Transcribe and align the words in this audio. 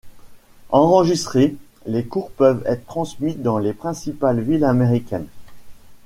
Enregistrés, 0.71 1.55
les 1.85 2.03
cours 2.03 2.31
peuvent 2.31 2.63
être 2.65 2.87
transmis 2.87 3.35
dans 3.35 3.59
les 3.59 3.71
principales 3.71 4.41
villes 4.41 4.63
américaines. 4.65 5.27